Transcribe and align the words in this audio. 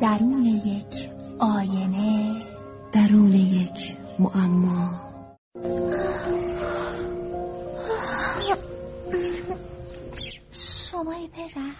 درون 0.00 0.44
یک 0.44 1.10
آینه. 1.38 2.42
درون 2.92 3.32
یک 3.32 3.96
معما. 4.18 5.00
شمای 10.90 11.28
پدر 11.28 11.72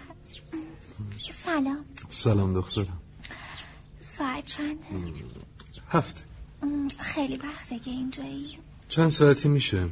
سلام. 1.44 1.84
سلام 2.10 2.54
دخترم. 2.54 3.00
ساعت 4.18 4.44
چند؟ 4.44 4.78
هفت. 5.88 6.24
خیلی 6.98 7.36
وقته 7.36 7.78
که 7.78 7.90
اینجایی. 7.90 8.58
چند 8.88 9.10
ساعتی 9.10 9.48
میشه؟ 9.48 9.88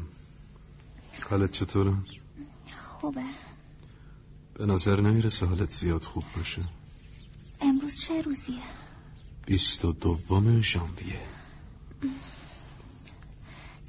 حالت 1.30 1.52
چطوره؟ 1.52 1.94
خوبه. 3.00 3.24
به 4.54 4.66
نظر 4.66 5.00
نمی‌رسه 5.00 5.46
حالت 5.46 5.70
زیاد 5.70 6.02
خوب 6.02 6.24
باشه. 6.36 6.62
امروز 7.64 8.00
چه 8.00 8.22
روزیه؟ 8.22 8.62
بیست 9.46 9.84
و 9.84 9.92
دوم 9.92 10.62
ژانویه. 10.62 11.20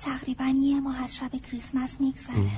تقریبا 0.05 0.45
یه 0.45 0.79
ماه 0.79 1.03
از 1.03 1.15
شب 1.15 1.31
کریسمس 1.47 2.01
میگذره. 2.01 2.51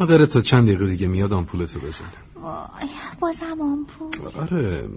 مادرت 0.00 0.30
تا 0.30 0.42
چند 0.42 0.64
دقیقه 0.64 0.86
دیگه 0.86 1.06
میاد 1.06 1.32
آمپولتو 1.32 1.80
بزنه. 1.80 2.12
وای 2.34 2.88
بازم 3.20 3.60
آمپول. 3.60 4.26
آره. 4.34 4.88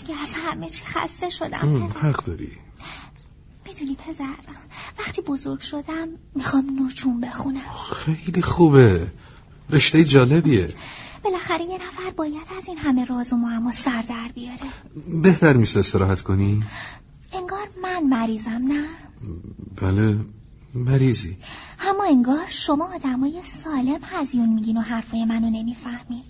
دیگه 0.00 0.22
از 0.22 0.28
همه 0.32 0.68
چی 0.70 0.84
خسته 0.84 1.30
شدم. 1.30 1.86
حق 1.86 2.24
داری. 2.24 2.52
می‌دونی 3.66 3.96
پدر 3.96 4.36
وقتی 4.98 5.22
بزرگ 5.22 5.60
شدم 5.60 6.08
می‌خوام 6.34 6.66
نوچون 6.70 7.20
بخونم. 7.20 7.60
خیلی 7.96 8.42
خوبه. 8.42 9.12
رشته 9.70 10.04
جالبیه. 10.04 10.68
بالاخره 11.24 11.64
یه 11.64 11.74
نفر 11.74 12.10
باید 12.16 12.46
از 12.58 12.68
این 12.68 12.78
همه 12.78 13.04
راز 13.04 13.32
و 13.32 13.36
معما 13.36 13.72
سر 13.84 14.02
در 14.08 14.30
بیاره. 14.34 14.72
بهتر 15.22 15.52
نیست 15.52 15.76
استراحت 15.76 16.20
کنی؟ 16.20 16.62
انگار 17.32 17.68
من 17.82 18.02
مریضم 18.02 18.50
نه؟ 18.50 18.84
بله 19.82 20.18
مریضی. 20.74 21.36
اما 21.80 22.04
انگار 22.04 22.50
شما 22.50 22.94
آدمای 22.94 23.40
سالم 23.64 24.00
هزیون 24.02 24.48
میگین 24.48 24.76
و 24.76 24.80
حرفای 24.80 25.24
منو 25.24 25.50
نمی‌فهمین. 25.50 26.24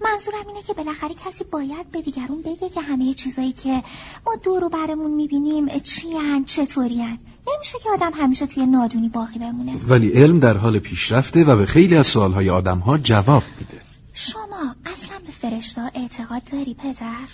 منظورم 0.00 0.48
اینه 0.48 0.62
که 0.62 0.72
بالاخره 0.72 1.14
کسی 1.14 1.44
باید 1.52 1.90
به 1.92 2.02
دیگرون 2.02 2.42
بگه 2.42 2.68
که 2.68 2.80
همه 2.80 3.14
چیزایی 3.14 3.52
که 3.52 3.82
ما 4.26 4.36
دور 4.44 4.64
و 4.64 4.68
برمون 4.68 5.10
می‌بینیم 5.10 5.68
چیان 5.68 6.44
چطورین 6.44 7.18
نمیشه 7.48 7.78
که 7.82 7.90
آدم 7.90 8.10
همیشه 8.14 8.46
توی 8.46 8.66
نادونی 8.66 9.08
باقی 9.08 9.38
بمونه. 9.38 9.76
ولی 9.88 10.08
علم 10.08 10.38
در 10.38 10.56
حال 10.56 10.78
پیشرفته 10.78 11.44
و 11.44 11.56
به 11.56 11.66
خیلی 11.66 11.96
از 11.96 12.06
سوالهای 12.14 12.50
آدمها 12.50 12.98
جواب 12.98 13.42
میده. 13.58 13.80
شما 14.12 14.74
اصلا 14.86 15.18
به 15.26 15.32
فرشته 15.32 15.82
اعتقاد 15.94 16.42
داری 16.52 16.74
پدر؟ 16.74 17.28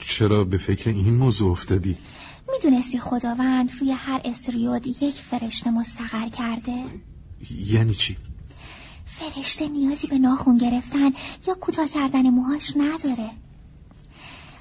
چرا 0.00 0.44
به 0.44 0.58
فکر 0.58 0.90
این 0.90 1.16
موضوع 1.16 1.50
افتادی؟ 1.50 1.96
می‌دونستی 2.52 2.98
خداوند 2.98 3.70
روی 3.80 3.92
هر 3.92 4.20
استریود 4.24 4.86
یک 4.86 5.14
فرشته 5.30 5.70
مستقر 5.70 6.28
کرده؟ 6.28 6.84
یعنی 7.50 7.94
چی؟ 7.94 8.16
فرشته 9.18 9.68
نیازی 9.68 10.06
به 10.06 10.18
ناخون 10.18 10.56
گرفتن 10.56 11.12
یا 11.46 11.54
کوتاه 11.54 11.88
کردن 11.88 12.30
موهاش 12.30 12.76
نداره. 12.76 13.30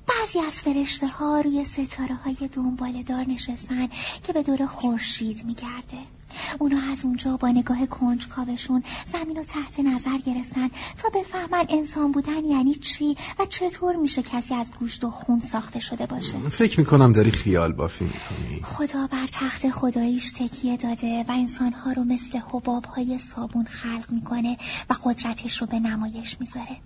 بعضی 0.07 0.39
از 0.39 0.53
فرشته 0.53 1.07
ها 1.07 1.41
روی 1.41 1.65
ستاره 1.65 2.15
های 2.15 2.49
دنباله 2.53 3.03
دار 3.03 3.25
نشستن 3.25 3.87
که 4.23 4.33
به 4.33 4.43
دور 4.43 4.65
خورشید 4.65 5.45
میگرده. 5.45 6.14
اونا 6.59 6.91
از 6.91 7.05
اونجا 7.05 7.37
با 7.37 7.49
نگاه 7.49 7.85
کنجکاوشون 7.85 8.83
زمین 9.13 9.35
رو 9.35 9.43
تحت 9.43 9.79
نظر 9.79 10.17
گرفتن 10.17 10.67
تا 10.97 11.09
بفهمن 11.13 11.65
انسان 11.69 12.11
بودن 12.11 12.45
یعنی 12.45 12.73
چی 12.73 13.15
و 13.39 13.45
چطور 13.45 13.95
میشه 13.95 14.23
کسی 14.23 14.53
از 14.53 14.71
گوشت 14.79 15.03
و 15.03 15.11
خون 15.11 15.39
ساخته 15.39 15.79
شده 15.79 16.05
باشه. 16.05 16.49
فکر 16.49 16.79
می‌کنم 16.79 17.13
داری 17.13 17.31
خیال 17.31 17.73
بافی 17.73 18.05
می‌کنی. 18.05 18.61
خدا 18.63 19.07
بر 19.07 19.27
تخت 19.33 19.69
خداییش 19.69 20.31
تکیه 20.31 20.77
داده 20.77 21.25
و 21.27 21.31
انسانها 21.31 21.91
رو 21.91 22.03
مثل 22.03 22.39
حباب 22.53 22.85
های 22.85 23.19
صابون 23.35 23.65
خلق 23.65 24.11
می‌کنه 24.11 24.57
و 24.89 24.95
قدرتش 25.03 25.61
رو 25.61 25.67
به 25.67 25.79
نمایش 25.79 26.37
می‌ذاره. 26.39 26.77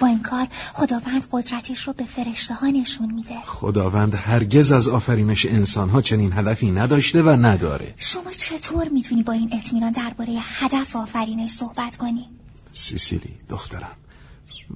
با 0.00 0.06
این 0.06 0.22
کار 0.22 0.48
خداوند 0.74 1.28
قدرتش 1.30 1.86
رو 1.86 1.92
به 1.92 2.04
فرشته 2.04 2.54
ها 2.54 2.66
نشون 2.66 3.14
میده. 3.14 3.40
خداوند 3.44 4.14
هرگز 4.14 4.72
از 4.72 4.88
آفرینش 4.88 5.46
انسانها 5.46 6.02
چنین 6.02 6.32
هدفی 6.32 6.70
نداشته 6.70 7.22
و 7.22 7.28
نداره. 7.28 7.94
شما 7.96 8.32
چطور 8.32 8.88
می‌تونی 8.88 9.22
با 9.22 9.32
این 9.32 9.50
اطمینان 9.52 9.92
درباره 9.92 10.36
هدف 10.40 10.96
آفرینش 10.96 11.50
صحبت 11.50 11.96
کنی؟ 11.96 12.28
سیسیلی 12.72 13.34
دخترم 13.48 13.96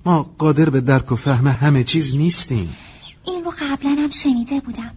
ما 0.05 0.23
قادر 0.39 0.71
به 0.71 0.81
درک 0.81 1.13
و 1.13 1.15
فهم 1.15 1.47
همه 1.47 1.85
چیز 1.85 2.17
نیستیم. 2.17 2.77
این 3.25 3.45
رو 3.45 3.51
قبلا 3.51 3.91
هم 3.91 4.11
شنیده 4.11 4.61
بودم. 4.61 4.95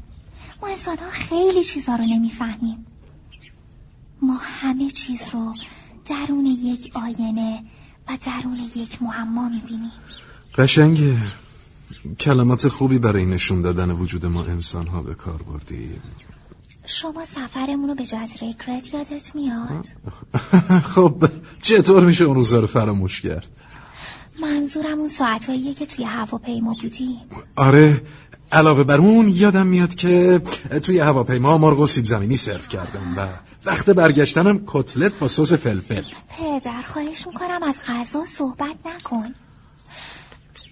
ما 0.61 0.67
انسان 0.67 0.97
ها 0.97 1.09
خیلی 1.09 1.63
چیزا 1.63 1.95
رو 1.95 2.03
نمی‌فهمیم. 2.03 2.85
ما 4.21 4.37
همه 4.41 4.91
چیز 4.91 5.29
رو 5.33 5.53
درون 6.05 6.45
یک 6.45 6.91
آینه 6.95 7.63
و 8.09 8.17
درون 8.25 8.57
یک 8.75 9.01
معما 9.01 9.49
می‌بینیم 9.49 9.91
قشنگه. 10.57 11.17
کلمات 12.19 12.67
خوبی 12.67 12.99
برای 12.99 13.25
نشون 13.25 13.61
دادن 13.61 13.91
وجود 13.91 14.25
ما 14.25 14.43
انسان 14.43 14.87
ها 14.87 15.01
به 15.01 15.15
کار 15.15 15.41
بردی 15.43 15.89
شما 16.85 17.25
سفرمون 17.25 17.89
رو 17.89 17.95
به 17.95 18.03
جزیره 18.05 18.53
کرت 18.53 18.93
یادت 18.93 19.35
میاد؟ 19.35 19.85
خب 20.95 21.29
چطور 21.61 22.05
میشه 22.05 22.23
اون 22.23 22.35
روزا 22.35 22.59
رو 22.59 22.67
فراموش 22.67 23.21
کرد؟ 23.21 23.47
منظورم 24.41 24.99
اون 24.99 25.09
ساعتهاییه 25.09 25.73
که 25.73 25.85
توی 25.85 26.05
هواپیما 26.05 26.75
بودیم 26.81 27.19
آره 27.55 28.01
علاوه 28.51 28.83
بر 28.83 28.97
اون 28.97 29.27
یادم 29.27 29.67
میاد 29.67 29.95
که 29.95 30.41
توی 30.83 30.99
هواپیما 30.99 31.57
مرغ 31.57 31.79
و 31.79 31.87
سیب 31.87 32.05
زمینی 32.05 32.35
سرو 32.35 32.67
کردم 32.69 33.17
و 33.17 33.27
وقت 33.65 33.89
برگشتنم 33.89 34.63
کتلت 34.67 35.19
با 35.19 35.27
سس 35.27 35.53
فلفل. 35.53 36.03
پدر 36.29 36.81
خواهش 36.81 37.27
می‌کنم 37.27 37.63
از 37.63 37.75
غذا 37.87 38.25
صحبت 38.37 38.75
نکن. 38.85 39.35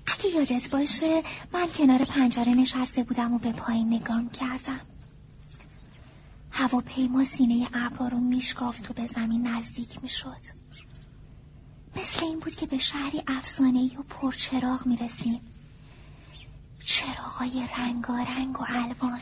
اگه 0.07 0.29
یادت 0.35 0.69
باشه 0.69 1.23
من 1.53 1.67
کنار 1.67 2.05
پنجره 2.05 2.53
نشسته 2.53 3.03
بودم 3.03 3.33
و 3.33 3.39
به 3.39 3.51
پایین 3.51 3.93
نگاه 3.93 4.23
کردم. 4.31 4.79
هواپیما 6.51 7.25
سینه 7.25 7.67
ابرا 7.73 8.07
رو 8.07 8.17
میشکافت 8.17 8.91
و 8.91 8.93
به 8.93 9.07
زمین 9.15 9.47
نزدیک 9.47 10.03
می‌شد. 10.03 10.57
مثل 11.95 12.25
این 12.25 12.39
بود 12.39 12.55
که 12.55 12.65
به 12.65 12.77
شهری 12.77 13.23
افسانه‌ای 13.27 13.91
و 13.99 14.03
پرچراغ 14.03 14.87
می‌رسیم. 14.87 15.41
چراغای 16.85 17.67
رنگارنگ 17.77 18.59
و 18.61 18.65
الوان. 18.69 19.21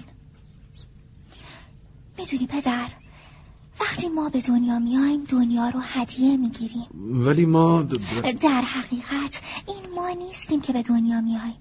می‌دونی 2.18 2.48
پدر 2.48 2.90
وقتی 3.82 4.10
ما 4.10 4.30
به 4.30 4.42
دنیا 4.42 4.80
میایم 4.80 5.24
دنیا 5.24 5.70
رو 5.70 5.80
هدیه 5.80 6.38
می‌گیریم. 6.38 6.88
ولی 7.26 7.46
ما 7.46 7.88
د- 7.90 7.94
د- 7.94 8.42
در 8.42 8.62
حقیقت 8.62 9.42
این 9.68 9.94
ما 9.96 10.10
نیستیم 10.10 10.62
که 10.62 10.74
به 10.74 10.84
دنیا 10.84 11.22
میایم. 11.22 11.58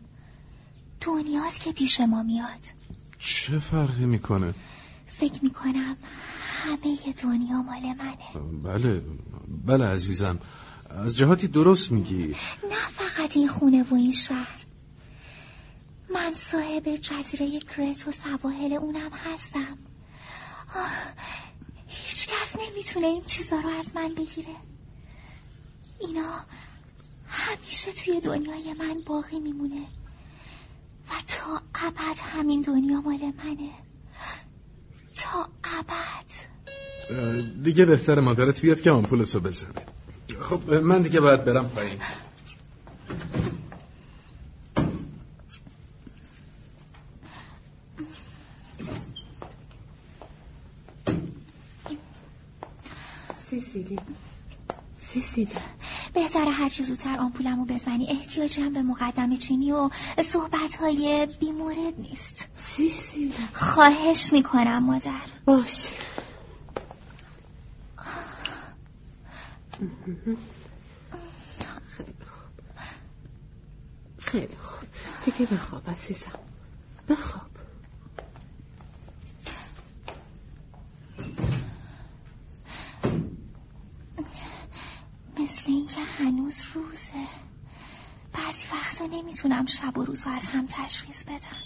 دنیاست 1.00 1.60
که 1.60 1.72
پیش 1.72 2.00
ما 2.00 2.22
میاد. 2.22 2.60
چه 3.18 3.58
فرقی 3.58 4.04
می‌کنه؟ 4.04 4.54
فکر 5.20 5.44
می‌کنم 5.44 5.96
همه 6.44 6.96
دنیا 7.22 7.62
مال 7.62 7.82
منه. 7.82 8.62
بله 8.64 9.02
بله 9.66 9.84
عزیزم. 9.84 10.38
از 10.90 11.16
جهاتی 11.16 11.48
درست 11.48 11.92
میگی. 11.92 12.26
نه 12.70 12.88
فقط 12.92 13.36
این 13.36 13.48
خونه 13.48 13.82
و 13.82 13.94
این 13.94 14.12
شهر. 14.28 14.64
من 16.14 16.34
صاحب 16.52 16.96
جزیره 16.96 17.60
کرت 17.60 18.08
و 18.08 18.12
سواحل 18.12 18.72
اونم 18.72 19.10
هستم. 19.12 19.78
آه، 20.76 20.90
هیچ 22.14 22.26
کس 22.26 22.56
نمی‌تونه 22.60 23.06
این 23.06 23.22
چیزا 23.24 23.60
رو 23.60 23.68
از 23.68 23.86
من 23.94 24.14
بگیره. 24.14 24.56
اینا 26.00 26.40
همیشه 27.28 27.92
توی 27.92 28.20
دنیای 28.20 28.72
من 28.72 29.00
باقی 29.06 29.40
میمونه. 29.40 29.82
و 31.10 31.12
تا 31.26 31.62
ابد 31.74 32.18
همین 32.18 32.62
دنیا 32.62 33.00
مال 33.00 33.32
منه. 33.44 33.70
تا 35.16 35.48
ابد. 35.64 36.30
دیگه 37.62 37.84
بهتر 37.84 38.20
مادرت 38.20 38.60
بیاد 38.60 38.80
که 38.80 38.90
آمپولتو 38.90 39.40
بزنه. 39.40 39.82
خب 40.40 40.74
من 40.74 41.02
دیگه 41.02 41.20
باید 41.20 41.44
برم 41.44 41.68
پایین. 41.68 41.98
سیسیلی 53.60 53.98
سیسیلی 55.12 55.52
بهتره 56.14 56.50
هر 56.50 56.68
چی 56.68 56.84
زودتر 56.84 57.18
آمپولم 57.18 57.58
رو 57.58 57.64
بزنی. 57.64 58.06
احتیاجی 58.10 58.60
هم 58.60 58.72
به 58.72 58.82
مقدم 58.82 59.36
چینی 59.36 59.72
و 59.72 59.90
صحبت 60.32 60.76
های 60.80 61.28
بیمورد 61.40 61.94
نیست. 61.98 62.48
سیسیلی 62.76 63.34
خواهش 63.54 64.32
می‌کنم 64.32 64.84
مادر. 64.84 65.20
باشه 65.44 65.90
خیلی 74.18 74.56
خوب. 74.56 74.88
دیگه 75.24 75.46
بخواب 75.52 75.90
عزیزم. 75.90 76.38
بخواب 77.08 77.54
مثل 85.38 85.62
اینکه 85.66 86.00
هنوز 86.00 86.54
روزه 86.74 87.28
بعضی 88.32 88.62
وقتا 88.72 89.06
نمی‌تونم 89.64 89.90
شب 89.90 89.98
و 89.98 90.04
روز 90.04 90.26
رو 90.26 90.32
از 90.32 90.42
هم 90.42 90.66
تشخیص 90.66 91.16
بدم. 91.26 91.60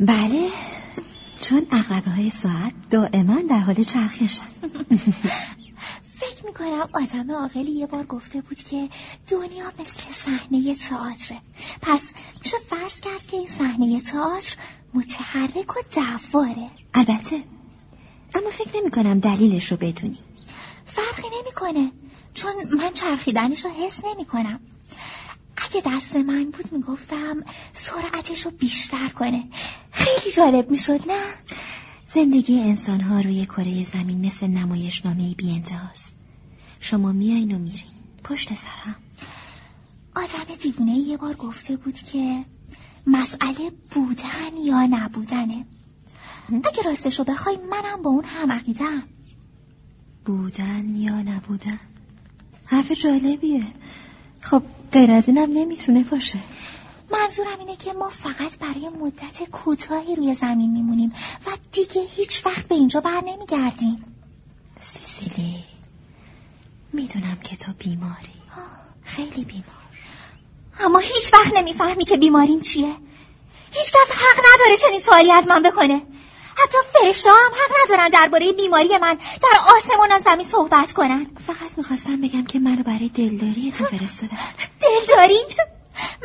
بله. 0.06 0.50
چون 1.48 1.66
اقربه 1.72 2.10
های 2.10 2.32
ساعت 2.42 2.72
دائما 2.90 3.40
در 3.50 3.58
حال 3.58 3.74
چرخشن. 3.74 4.48
فکر 6.20 6.46
می‌کنم 6.46 6.88
آدم 6.92 7.30
عاقلی 7.30 7.70
یه 7.70 7.86
بار 7.86 8.06
گفته 8.06 8.40
بود 8.40 8.58
که 8.58 8.88
دنیا 9.30 9.72
مثل 9.78 10.14
صحنه 10.24 10.74
تئاتره. 10.74 11.40
پس 11.82 12.00
میشه 12.44 12.56
فرض 12.70 13.00
کرد 13.02 13.26
که 13.30 13.36
این 13.36 13.48
صحنه 13.58 14.00
تئاتر 14.00 14.56
متحرک 14.94 15.76
و 15.76 15.80
دواره 15.94 16.70
البته. 16.94 17.44
اما 18.34 18.50
فکر 18.50 18.80
نمی 18.80 18.90
کنم 18.90 19.20
دلیلش 19.20 19.72
رو 19.72 19.76
بدونی. 19.76 20.18
فرقی 20.86 21.28
نمی‌کنه. 21.40 21.92
چون 22.42 22.52
من 22.78 22.90
چرخیدنش 22.94 23.64
رو 23.64 23.70
حس 23.70 24.04
نمی 24.04 24.24
کنم 24.24 24.60
اگه 25.56 25.82
دست 25.86 26.16
من 26.16 26.44
بود 26.44 26.72
می‌گفتم 26.72 27.44
سرعتش 27.86 28.42
رو 28.44 28.50
بیشتر 28.50 29.08
کنه. 29.08 29.44
خیلی 29.92 30.36
جالب 30.36 30.70
می‌شد 30.70 31.00
نه؟ 31.06 31.34
زندگی 32.14 32.60
انسان 32.60 33.00
ها 33.00 33.20
روی 33.20 33.46
کره 33.46 33.86
زمین 33.92 34.26
مثل 34.26 34.46
نمایشنامه 34.46 35.34
بی 35.34 35.62
است 35.92 36.16
شما 36.80 37.12
میایین 37.12 37.54
و 37.54 37.58
میرین. 37.58 37.92
پشت 38.24 38.48
سرم. 38.48 38.96
آدم 40.16 40.54
دیوونه 40.62 40.92
یه 40.92 41.16
بار 41.16 41.34
گفته 41.34 41.76
بود 41.76 41.94
که 41.94 42.44
مسئله 43.06 43.70
بودن 43.90 44.56
یا 44.64 44.86
نبودنه. 44.86 45.64
اگه 46.52 46.82
راستشو 46.84 47.24
بخوای 47.24 47.56
منم 47.56 48.02
با 48.02 48.10
اون 48.10 48.24
هم 48.24 48.52
عقیدم 48.52 49.02
بودن 50.24 50.94
یا 50.94 51.22
نبودن؟ 51.22 51.80
حرف 52.70 52.92
جالبیه. 52.92 53.66
خب 54.40 54.62
غیر 54.92 55.12
از 55.12 55.24
اینم 55.26 55.58
نمی‌تونه 55.58 56.04
باشه. 56.04 56.38
منظورم 57.12 57.58
اینه 57.58 57.76
که 57.76 57.92
ما 57.92 58.08
فقط 58.08 58.58
برای 58.58 58.88
مدت 58.88 59.50
کوتاهی 59.52 60.16
روی 60.16 60.34
زمین 60.34 60.72
میمونیم 60.72 61.12
و 61.46 61.50
دیگه 61.72 62.02
هیچ 62.16 62.46
وقت 62.46 62.68
به 62.68 62.74
اینجا 62.74 63.00
بر 63.00 63.20
نمیگردیم. 63.26 64.04
سیسیلی 64.92 65.64
می‌دونم 66.92 67.38
که 67.44 67.56
تو 67.56 67.72
بیماری. 67.78 68.38
خیلی 69.02 69.44
بیمار. 69.44 69.64
اما 70.80 70.98
هیچ 70.98 71.34
وقت 71.34 71.56
نمی‌فهمی 71.56 72.04
که 72.04 72.16
بیماریم 72.16 72.60
چیه. 72.60 72.94
هیچ 73.74 73.86
کس 73.86 74.10
حق 74.10 74.38
نداره 74.38 74.76
چنین 74.88 75.00
سوالی 75.00 75.32
از 75.32 75.44
من 75.48 75.62
بکنه. 75.62 76.02
حتی 76.62 76.78
فرشته 76.92 77.30
هم 77.30 77.52
حق 77.52 77.76
ندارن 77.84 78.08
درباره 78.08 78.52
بیماری 78.52 78.98
من 78.98 79.14
در 79.14 79.60
آسمان 79.76 80.12
و 80.12 80.20
زمین 80.24 80.48
صحبت 80.48 80.92
کنن 80.92 81.26
فقط 81.46 81.70
می‌خواستم 81.76 82.20
بگم 82.20 82.44
که 82.44 82.58
منو 82.58 82.82
برای 82.82 83.08
دلداری 83.08 83.72
تو 83.78 83.84
فرستادن 83.84 84.38
دلداری؟ 84.80 85.38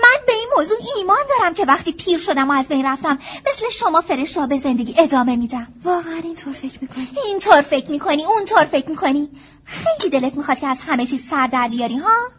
من 0.04 0.26
به 0.28 0.34
این 0.34 0.50
موضوع 0.58 0.78
ایمان 0.98 1.26
دارم 1.30 1.54
که 1.54 1.66
وقتی 1.66 1.92
پیر 1.92 2.20
شدم 2.20 2.50
و 2.50 2.54
از 2.54 2.68
بین 2.68 2.86
رفتم 2.86 3.20
مثل 3.46 3.74
شما 3.80 4.02
فرشته 4.02 4.48
به 4.48 4.60
زندگی 4.60 4.96
ادامه 4.98 5.36
میدم 5.36 5.68
واقعا 5.84 6.22
اینطور 6.24 6.54
فکر 6.54 6.78
می‌کنی؟ 6.82 7.10
اینطور 7.26 7.62
فکر 7.62 7.92
می‌کنی 7.92 8.26
اونطور 8.26 8.66
فکر 8.66 8.90
می‌کنی 8.90 9.30
خیلی 9.66 10.10
دلت 10.10 10.38
می‌خواد 10.38 10.60
که 10.60 10.68
از 10.68 10.78
همه 10.82 11.06
چیز 11.06 11.22
سر 11.30 11.48
در 11.48 11.68
بیاری 11.68 11.98
ها؟ 11.98 12.30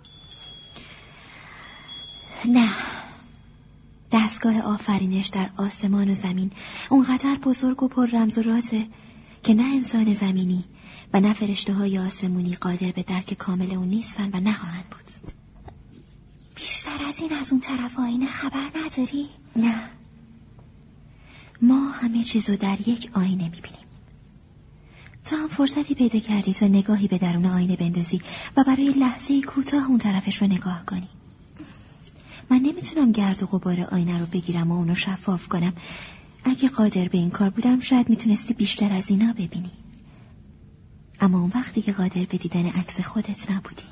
نه 2.45 2.71
دستگاه 4.15 4.61
آفرینش 4.61 5.29
در 5.29 5.51
آسمان 5.57 6.11
و 6.11 6.15
زمین. 6.15 6.51
اونقدر 6.91 7.37
بزرگ 7.45 7.83
و 7.83 7.89
پر 7.89 8.07
رمز 8.07 8.39
و 8.39 8.43
رازه 8.43 8.87
که 9.43 9.55
نه 9.55 9.63
انسان 9.63 10.15
زمینی 10.15 10.65
و 11.13 11.21
نه 11.21 11.33
فرشته 11.33 11.73
های 11.73 11.99
آسمونی 11.99 12.55
قادر 12.55 12.93
به 12.93 13.03
درک 13.03 13.35
کامل 13.35 13.75
اون 13.75 13.89
نیستن 13.89 14.31
و 14.33 14.41
نخواهند 14.41 14.85
بود. 14.91 15.35
بیشتر 16.55 17.05
از 17.09 17.15
این 17.19 17.33
از 17.33 17.53
اون 17.53 17.61
طرف 17.61 17.99
آینه 17.99 18.27
خبر 18.27 18.71
نداری؟ 18.77 19.29
نه. 19.57 19.91
ما 21.63 21.91
همه 21.91 22.25
چیزو 22.25 22.57
در 22.57 22.89
یک 22.89 23.11
آینه 23.15 23.45
می‌بینیم. 23.45 23.85
تا 25.25 25.37
هم 25.37 25.49
فرصتی 25.49 25.95
پیدا 25.95 26.19
کردی 26.19 26.55
تا 26.55 26.67
نگاهی 26.67 27.09
به 27.09 27.19
درون 27.19 27.47
آینه 27.47 27.77
بندازی 27.77 28.21
و 28.57 28.65
برای 28.65 28.89
لحظه 28.89 29.43
کوتاه 29.43 29.89
اون 29.89 29.99
طرفش 29.99 30.43
رو 30.43 30.47
نگاه 30.47 30.85
کنی. 30.87 31.09
من 32.51 32.57
نمی‌تونم 32.57 33.13
گرد 33.13 33.43
و 33.43 33.47
غبار 33.47 33.81
آینه 33.81 34.19
رو 34.19 34.27
بگیرم 34.27 34.71
و 34.71 34.75
اونو 34.75 34.95
شفاف 34.95 35.49
کنم. 35.49 35.73
اگه 36.45 36.69
قادر 36.69 37.09
به 37.09 37.19
این 37.19 37.31
کار 37.31 37.51
بودم 37.51 37.81
شاید 37.81 38.11
می‌تونستی 38.11 38.55
بیشتر 38.55 38.93
از 38.93 39.05
اینا 39.09 39.33
ببینی. 39.33 39.71
اما 41.21 41.41
اون 41.41 41.53
وقتی 41.55 41.83
که 41.83 41.93
قادر 41.93 42.25
به 42.25 42.39
دیدن 42.39 42.67
عکس 42.67 43.01
خودت 43.01 43.51
نبودی. 43.51 43.85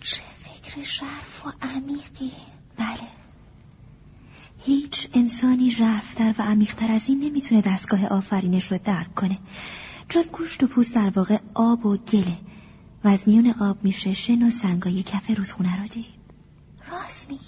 چه 0.00 0.22
فکر 0.38 0.82
ژرف 0.82 1.46
و 1.46 1.52
عمیقی. 1.62 2.32
بله. 2.78 3.08
هیچ 4.64 4.94
انسانی 5.14 5.70
ژرفتر 5.70 6.34
و 6.38 6.42
عمیقتر 6.42 6.92
از 6.92 7.02
این 7.06 7.20
نمی‌تونه 7.20 7.60
دستگاه 7.60 8.06
آفرینش 8.06 8.72
رو 8.72 8.78
درک 8.84 9.14
کنه. 9.14 9.38
چون 10.08 10.24
گوشت 10.32 10.62
و 10.62 10.66
پوست 10.66 10.94
در 10.94 11.12
واقع 11.16 11.38
آب 11.54 11.86
و 11.86 11.96
گله. 11.96 12.38
و 13.04 13.08
از 13.08 13.28
میون 13.28 13.54
آب 13.60 13.84
میشه 13.84 14.12
شن 14.12 14.42
و 14.42 14.50
سنگای 14.62 15.02
کف 15.02 15.30
رودخونه 15.30 15.82
رو 15.82 15.88
دید. 15.88 16.15
راست 16.96 17.30
میگی. 17.30 17.44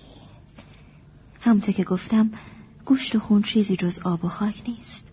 همونطور 1.40 1.74
که 1.74 1.84
گفتم 1.84 2.30
گوشت 2.84 3.16
و 3.16 3.18
خون 3.18 3.42
چیزی 3.42 3.76
جز 3.76 3.98
آب 3.98 4.24
و 4.24 4.28
خاک 4.28 4.62
نیست. 4.68 5.04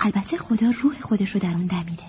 البته 0.00 0.36
خدا 0.36 0.70
روح 0.82 1.00
خودش 1.00 1.30
رو 1.30 1.40
در 1.40 1.50
اون 1.50 1.66
دمیده. 1.66 2.06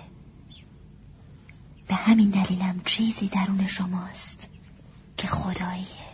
به 1.88 1.94
همین 1.94 2.30
دلیلم 2.30 2.80
چیزی 2.96 3.28
درون 3.28 3.66
شماست 3.66 4.48
که 5.16 5.28
خداییه. 5.28 6.08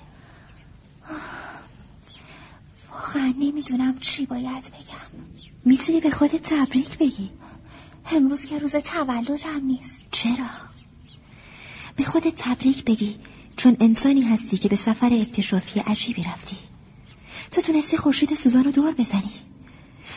واقعا 2.90 3.34
نمی‌دونم 3.38 3.98
چی 3.98 4.26
باید 4.26 4.64
بگم. 4.64 5.24
می‌تونی 5.64 6.00
به 6.00 6.10
خودت 6.10 6.42
تبریک 6.42 6.98
بگی. 6.98 7.30
امروز 8.06 8.40
که 8.48 8.58
روز 8.58 8.72
تولدم 8.72 9.66
نیست. 9.66 10.04
چرا؟ 10.10 10.50
به 11.96 12.04
خودت 12.04 12.34
تبریک 12.36 12.84
بگی 12.84 13.16
چون 13.56 13.76
انسانی 13.80 14.22
هستی 14.22 14.58
که 14.58 14.68
به 14.68 14.76
سفر 14.76 15.10
اکتشافی 15.12 15.80
عجیبی 15.80 16.22
رفتی. 16.22 16.56
تو 17.50 17.62
تونستی 17.62 17.96
خورشید 17.96 18.34
سوزان 18.34 18.64
رو 18.64 18.70
دور 18.70 18.92
بزنی. 18.92 19.30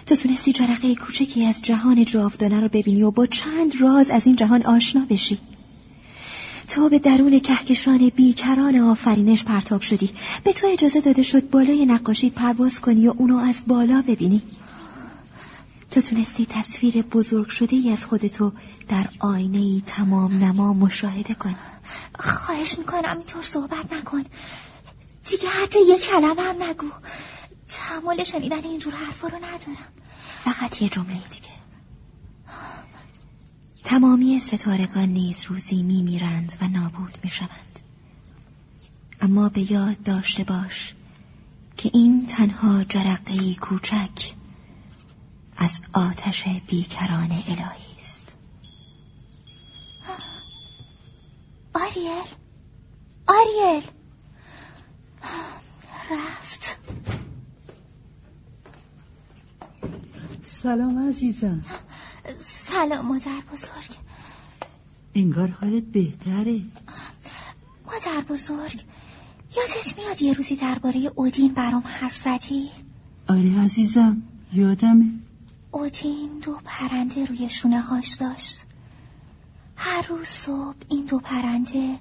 تو 0.06 0.16
تونستی 0.16 0.54
جرقه 0.54 0.96
کوچکی 0.96 1.46
از 1.46 1.62
جهان 1.62 2.06
جاودانه 2.06 2.60
رو 2.60 2.70
ببینی 2.70 3.04
و 3.04 3.12
با 3.12 3.26
چند 3.26 3.82
راز 3.82 4.10
از 4.10 4.22
این 4.26 4.36
جهان 4.36 4.64
آشنا 4.64 5.06
بشی. 5.10 5.40
تو 6.68 6.90
به 6.90 7.00
درون 7.00 7.40
کهکشان 7.40 8.10
بیکران 8.16 8.80
آفرینش 8.80 9.44
پرتاب 9.44 9.82
شدی. 9.82 10.10
به 10.44 10.54
تو 10.54 10.68
اجازه 10.68 11.02
داده 11.02 11.24
شد 11.24 11.50
بالای 11.50 11.86
نقاشی 11.86 12.30
پرواز 12.30 12.74
کنی 12.82 13.08
و 13.08 13.14
اونو 13.18 13.38
از 13.38 13.56
بالا 13.68 14.04
ببینی. 14.08 14.42
تو 15.92 16.02
تونستی 16.02 16.46
تصویر 16.50 17.02
بزرگ 17.02 17.50
شده 17.50 17.76
ای 17.76 17.92
از 17.92 18.04
خودتو 18.04 18.52
در 18.88 19.10
آینه 19.20 19.58
ای 19.58 19.84
تمام 19.86 20.44
نما 20.44 20.74
مشاهده 20.74 21.34
کنی. 21.34 21.56
خواهش 22.20 22.80
می‌کنم 22.80 23.18
اینطور 23.18 23.44
صحبت 23.54 23.94
نکن. 23.94 24.24
دیگه 25.30 25.50
حتی 25.50 25.80
یک 25.88 26.02
کلمه 26.02 26.42
هم 26.42 26.64
نگو. 26.64 26.92
تحمل 27.68 28.24
شنیدن 28.24 28.64
اینجور 28.64 28.96
حرفا 28.96 29.28
رو 29.28 29.38
ندارم. 29.38 29.94
فقط 30.44 30.82
یه 30.82 30.90
جمله 30.90 31.14
دیگه. 31.14 31.58
تمامی 33.84 34.42
ستارگان 34.54 35.10
نیز 35.10 35.36
روزی 35.48 35.84
میمیرند 35.84 36.58
و 36.62 36.68
نابود 36.68 37.18
می‌شوند. 37.24 37.80
اما 39.22 39.50
به 39.50 39.72
یاد 39.72 40.04
داشته 40.04 40.44
باش 40.44 40.94
که 41.78 41.90
این 41.94 42.26
تنها 42.26 42.84
جرقه 42.84 43.56
کوچک 43.56 44.34
از 45.58 45.72
آتش 45.94 46.44
بیکران 46.68 47.32
الهی 47.32 47.98
است 48.02 48.38
آریل. 51.82 52.28
آریل. 53.28 53.84
رفت. 56.12 56.80
سلام 60.64 61.10
عزیزم. 61.10 61.62
سلام 62.72 63.06
مادر 63.06 63.42
بزرگ. 63.54 63.98
انگار 65.16 65.48
حالت 65.48 65.84
بهتره. 65.84 66.62
مادر 67.86 68.22
بزرگ 68.30 68.82
یادت 69.58 69.98
میاد 69.98 70.22
یه 70.22 70.34
روزی 70.34 70.56
درباره 70.56 71.12
اودین 71.16 71.54
برام 71.54 71.84
حرف 71.86 72.16
زدی؟ 72.16 72.70
آره 73.30 73.60
عزیزم 73.60 74.22
یادمه. 74.54 75.06
اودین 75.72 76.40
دو 76.40 76.58
پرنده 76.66 77.26
روی 77.26 77.50
شونه 77.62 77.82
هاش 77.82 78.06
داشت. 78.20 78.67
هر 79.80 80.06
روز 80.10 80.28
صبح 80.46 80.76
این 80.90 81.06
دو 81.06 81.20
پرنده 81.20 81.96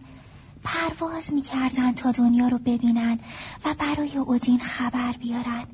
پرواز 0.64 1.32
می‌کردن 1.32 1.92
تا 1.92 2.12
دنیا 2.12 2.48
رو 2.48 2.58
ببینن 2.58 3.18
و 3.64 3.74
برای 3.78 4.18
اودین 4.18 4.58
خبر 4.58 5.12
بیارن. 5.12 5.64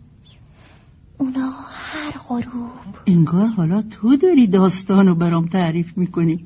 اونا 1.19 1.51
هر 1.71 2.11
غروب 2.29 2.71
انگار 3.07 3.47
حالا 3.47 3.83
تو 3.83 4.17
داری 4.17 4.47
داستان 4.47 5.07
رو 5.07 5.15
برام 5.15 5.47
تعریف 5.47 5.99
می‌کنی. 5.99 6.45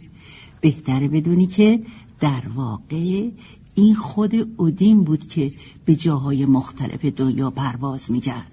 بهتره 0.60 1.08
بدونی 1.08 1.46
که 1.46 1.82
در 2.20 2.42
واقع 2.54 3.30
این 3.74 3.94
خود 3.94 4.32
اودین 4.56 5.04
بود 5.04 5.28
که 5.28 5.52
به 5.84 5.96
جاهای 5.96 6.46
مختلف 6.46 7.04
دنیا 7.04 7.50
پرواز 7.50 8.10
می‌کرد. 8.10 8.52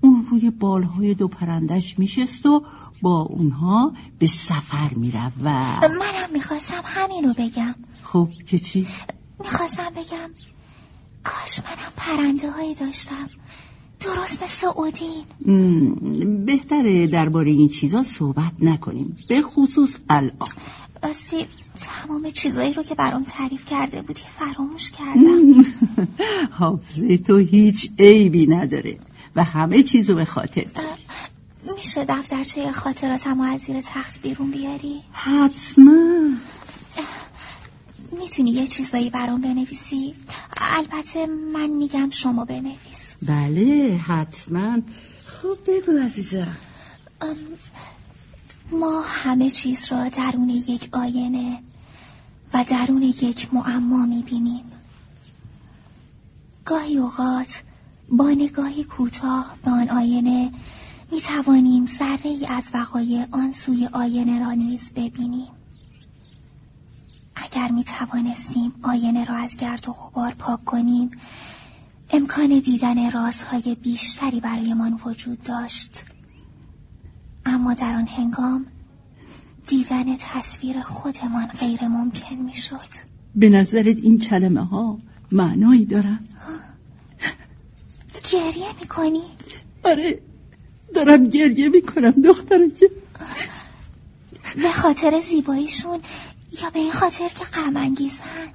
اون 0.00 0.26
روی 0.30 0.50
بالهای 0.50 1.14
دو 1.14 1.28
پرندش 1.28 1.98
میشست 1.98 2.46
و 2.46 2.62
با 3.02 3.20
اونها 3.22 3.92
به 4.18 4.26
سفر 4.26 4.94
می‌رفت 4.96 5.36
و 5.42 5.50
منم 5.80 6.32
می‌خواستم 6.32 6.82
همین 6.84 7.24
رو 7.24 7.34
بگم. 7.38 7.74
خب 8.02 8.28
که 8.50 8.58
چی؟ 8.58 8.86
می‌خواستم 9.40 9.90
بگم 9.96 10.30
کاش 11.24 11.58
منم 11.58 11.92
پرنده 11.96 12.50
هایی 12.50 12.74
داشتم. 12.74 13.28
درست 14.00 14.42
مثل 14.42 14.66
اودین. 14.76 15.24
بهتره 16.44 17.06
درباره 17.06 17.50
این 17.50 17.68
چیزا 17.80 18.02
صحبت 18.18 18.52
نکنیم 18.60 19.16
به 19.28 19.42
خصوص 19.42 19.96
الان. 20.08 20.48
راستی 21.02 21.46
تمام 21.86 22.30
چیزایی 22.42 22.74
رو 22.74 22.82
که 22.82 22.94
برام 22.94 23.24
تعریف 23.24 23.66
کرده 23.66 24.02
بودی 24.02 24.20
فراموش 24.38 24.90
کردم. 24.90 25.64
حافظه 26.60 27.16
تو 27.16 27.36
هیچ 27.36 27.90
عیبی 27.98 28.46
نداره 28.46 28.98
و 29.36 29.44
همه 29.44 29.82
چیزو 29.82 30.14
به 30.14 30.24
خاطر 30.24 30.64
داری. 30.74 30.86
اه، 30.86 30.95
میشه 31.74 32.04
دفترچه 32.08 32.72
خاطراتم 32.72 33.40
از 33.40 33.60
زیر 33.66 33.80
تخت 33.80 34.22
بیرون 34.22 34.50
بیاری؟ 34.50 35.02
حتما. 35.12 36.30
می‌تونی 38.12 38.50
یه 38.50 38.66
چیزایی 38.66 39.10
برام 39.10 39.40
بنویسی؟ 39.40 40.14
البته 40.56 41.26
من 41.26 41.66
میگم 41.66 42.10
شما 42.22 42.44
بنویس. 42.44 42.76
بله 43.22 43.96
حتما. 43.96 44.80
خب 45.26 45.58
بگو 45.66 45.98
عزیزم. 45.98 46.56
ما 48.70 49.02
همه 49.02 49.50
چیز 49.50 49.78
را 49.90 50.08
درون 50.08 50.48
یک 50.48 50.88
آینه 50.92 51.58
و 52.54 52.64
درون 52.70 53.02
یک 53.02 53.54
معما 53.54 54.06
می‌بینیم. 54.06 54.64
گاهی 56.64 56.98
اوقات 56.98 57.62
با 58.08 58.30
نگاهی 58.30 58.84
کوتاه 58.84 59.56
به 59.64 59.70
آن 59.70 59.88
آینه 59.88 60.52
می 61.12 61.20
توانیم 61.20 61.86
ذره 61.98 62.26
ای 62.30 62.46
از 62.46 62.62
وقایع 62.74 63.26
آن 63.30 63.52
سوی 63.52 63.88
آینه 63.92 64.40
را 64.40 64.52
نیز 64.52 64.80
ببینیم. 64.96 65.48
اگر 67.36 67.70
می 67.70 67.84
توانستیم 67.84 68.72
آینه 68.82 69.24
را 69.24 69.34
از 69.34 69.50
گرد 69.60 69.88
و 69.88 69.92
غبار 69.92 70.34
پاک 70.38 70.64
کنیم 70.64 71.10
امکان 72.10 72.58
دیدن 72.58 73.10
رازهای 73.10 73.76
بیشتری 73.82 74.40
برایمان 74.40 75.00
وجود 75.04 75.42
داشت. 75.42 76.04
اما 77.46 77.74
در 77.74 77.94
آن 77.94 78.06
هنگام 78.06 78.66
دیدن 79.66 80.16
تصویر 80.16 80.80
خودمان 80.80 81.46
غیر 81.46 81.88
ممکن 81.88 82.36
می 82.36 82.54
شد 82.54 83.06
به 83.34 83.48
نظرت 83.48 83.96
این 83.96 84.18
کلمه 84.18 84.64
ها 84.64 84.98
معنایی 85.32 85.84
دارن؟ 85.84 86.18
گریه 88.32 88.68
می 88.80 88.86
کنی؟ 88.88 89.22
آره. 89.84 90.20
دارم 90.96 91.28
گریه 91.28 91.68
می‌کنم 91.68 92.10
دخترم 92.10 92.70
که. 92.70 92.90
به 94.56 94.72
خاطر 94.72 95.20
زیباییشون 95.20 96.00
یا 96.62 96.70
به 96.70 96.78
این 96.78 96.92
خاطر 96.92 97.28
که 97.28 97.44
غم 97.44 97.76
انگیزن؟ 97.76 98.52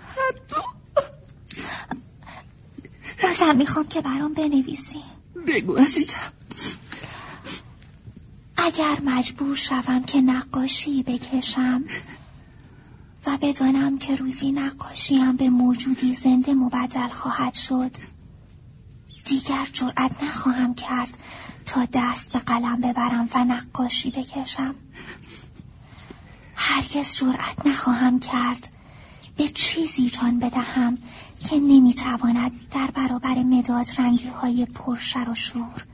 بازم 3.23 3.57
می‌خوام 3.57 3.87
که 3.87 4.01
برام 4.01 4.33
بنویسی. 4.33 5.03
بگو 5.47 5.75
عزیزم. 5.75 6.33
اگر 8.57 8.97
مجبور 9.05 9.57
شوم 9.57 10.03
که 10.03 10.21
نقاشی 10.21 11.03
بکشم 11.03 11.83
و 13.27 13.37
بدانم 13.41 13.97
که 13.97 14.15
روزی 14.15 14.51
نقاشیم 14.51 15.37
به 15.37 15.49
موجودی 15.49 16.17
زنده 16.23 16.53
مبدل 16.53 17.09
خواهد 17.09 17.53
شد 17.67 17.91
دیگر 19.25 19.67
جرأت 19.73 20.23
نخواهم 20.23 20.75
کرد 20.75 21.09
تا 21.65 21.87
دست 21.93 22.31
به 22.33 22.39
قلم 22.39 22.81
ببرم 22.81 23.29
و 23.35 23.43
نقاشی 23.43 24.11
بکشم. 24.11 24.75
هرگز 26.55 27.05
جرأت 27.19 27.65
نخواهم 27.65 28.19
کرد 28.19 28.67
به 29.37 29.47
چیزی 29.47 30.09
جان 30.09 30.39
بدهم 30.39 30.97
که 31.49 31.55
نمی‌تواند 31.55 32.51
در 32.71 32.87
برابر 32.87 33.43
مداد 33.43 33.85
رنگی 33.97 34.27
های 34.27 34.65
پرشر 34.65 35.29
و 35.29 35.35
شور 35.35 35.85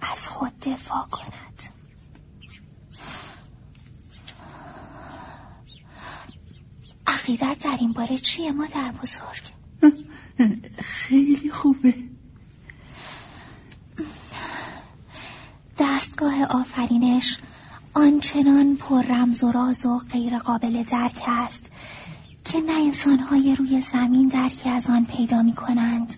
از 0.00 0.18
خود 0.28 0.52
دفاع 0.60 1.06
کند. 1.10 1.62
عقیدت 7.06 7.58
در 7.64 7.76
این 7.80 7.92
باره 7.92 8.18
چیه 8.18 8.52
مادر 8.52 8.92
بزرگ؟ 8.92 9.42
خیلی 10.82 11.50
خوبه. 11.50 11.94
دستگاه 16.16 16.44
آفرینش 16.44 17.36
آنچنان 17.94 18.76
پر 18.76 19.02
رمز 19.02 19.44
و 19.44 19.52
راز 19.52 19.86
و 19.86 19.98
غیر 19.98 20.38
قابل 20.38 20.82
درک 20.82 21.22
است 21.26 21.66
که 22.44 22.60
نه 22.60 22.72
انسانهای 22.72 23.56
روی 23.56 23.82
زمین 23.92 24.28
درکی 24.28 24.68
از 24.68 24.86
آن 24.86 25.04
پیدا 25.04 25.42
می 25.42 25.52
کنند 25.52 26.14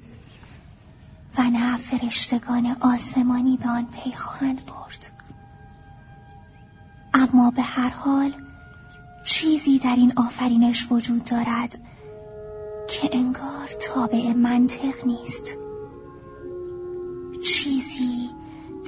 و 1.38 1.42
نه 1.42 1.76
فرشتگان 1.76 2.76
آسمانی 2.80 3.56
به 3.56 3.68
آن 3.68 3.86
پی 3.86 4.12
خواهند 4.12 4.66
برد. 4.66 5.12
اما 7.14 7.50
به 7.50 7.62
هر 7.62 7.88
حال 7.88 8.32
چیزی 9.24 9.78
در 9.78 9.96
این 9.96 10.12
آفرینش 10.16 10.86
وجود 10.90 11.24
دارد 11.24 11.78
که 12.88 13.10
انگار 13.12 13.68
تابع 13.94 14.32
منطق 14.32 15.06
نیست. 15.06 15.58
چیزی 17.44 18.17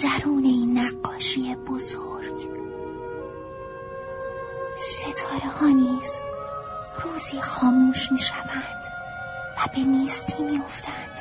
درون 0.03 0.45
این 0.45 0.79
نقاشی 0.79 1.57
بزرگ 1.57 2.51
ستاره 4.77 5.51
ها 5.61 5.67
نیز 5.67 6.11
روزی 7.03 7.41
خاموش 7.41 8.13
می 8.13 8.19
شوند 8.19 8.81
و 9.57 9.69
به 9.75 9.83
نیستی 9.83 10.43
می 10.43 10.59
افتند. 10.59 11.19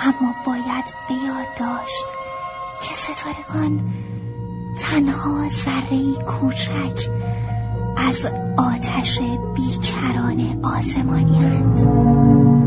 اما 0.00 0.34
باید 0.46 0.84
به 1.08 1.14
یاد 1.14 1.46
داشت 1.58 2.06
که 2.82 2.94
ستارگان 2.94 3.80
تنها 4.80 5.48
ذره 5.64 6.14
کوچک 6.24 7.08
از 7.96 8.16
آتش 8.58 9.20
بیکران 9.54 10.64
آسمانی 10.64 11.38
هند. 11.38 12.63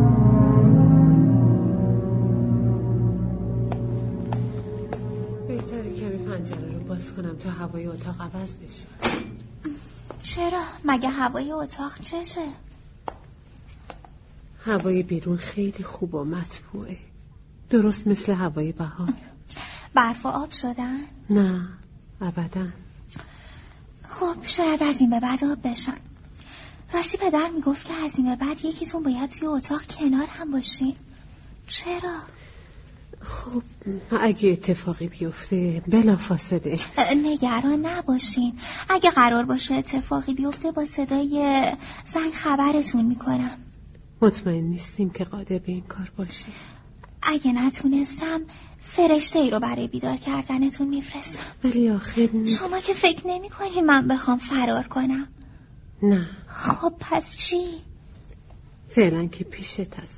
هوای 7.68 7.88
اتاق 7.88 8.22
عوض 8.22 8.56
بشه 8.56 8.88
چرا؟ 10.24 10.64
مگه 10.86 11.10
هوای 11.10 11.52
اتاق 11.52 12.00
چشه؟ 12.02 12.48
هوای 14.66 15.04
بیرون 15.04 15.38
خیلی 15.38 15.84
خوب 15.84 16.14
و 16.14 16.24
مطبوعه 16.24 16.98
درست 17.70 18.08
مثل 18.08 18.34
هوای 18.34 18.72
بهار 18.72 19.14
برف 19.94 20.26
و 20.26 20.30
آب 20.30 20.50
شدن؟ 20.62 21.00
نه 21.30 21.68
ابدا 22.22 22.68
خب 24.10 24.36
شاید 24.58 24.84
از 24.84 24.96
این 25.00 25.10
به 25.10 25.20
بعد 25.20 25.44
آب 25.44 25.68
بشن 25.68 25.98
راستی 26.94 27.18
پدر 27.18 27.50
می‌گفت 27.56 27.86
که 27.86 27.94
از 27.94 28.12
این 28.18 28.36
به 28.36 28.46
بعد 28.46 28.66
یکیتون 28.66 29.04
باید 29.04 29.30
توی 29.30 29.48
اتاق 29.48 29.82
کنار 29.86 30.26
هم 30.30 30.52
باشین 30.52 30.96
چرا؟ 31.68 32.20
خب 33.22 33.64
اگه 34.12 34.50
اتفاقی 34.50 35.08
بیفته 35.08 35.82
بلا 35.88 36.16
فاصله 36.16 36.80
نگران 37.16 37.86
نباشین. 37.86 38.54
اگه 38.90 39.12
قرار 39.12 39.46
باشه 39.46 39.74
اتفاقی 39.74 40.34
بیفته 40.34 40.72
با 40.72 40.86
صدای 40.96 41.62
زنگ 42.14 42.34
خبرتون 42.34 43.06
می‌کنم. 43.06 43.58
مطمئن 44.22 44.64
نیستیم 44.64 45.10
که 45.10 45.24
قادر 45.24 45.58
به 45.58 45.72
این 45.72 45.84
کار 45.84 46.12
باشیم 46.18 46.54
اگه 47.24 47.52
نتونستم 47.52 48.42
فرشته 48.82 49.40
ای 49.40 49.50
رو 49.50 49.60
برای 49.60 49.88
بیدار 49.88 50.18
کردنتون 50.18 50.88
میفرستم. 50.88 51.40
ولی 51.64 51.90
آخر 51.90 52.28
شما 52.60 52.80
که 52.80 52.94
فکر 52.94 53.28
نمی 53.28 53.50
من 53.88 54.08
بخوام 54.08 54.38
فرار 54.38 54.84
کنم. 54.84 55.28
نه. 56.04 56.30
خب 56.48 56.94
پس 57.00 57.24
چی؟ 57.38 57.68
فعلا 58.96 59.28
که 59.28 59.44
پیشت 59.44 59.80
هستم 59.80 60.17